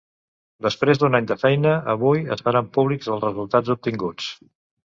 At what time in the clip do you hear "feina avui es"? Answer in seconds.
1.41-2.43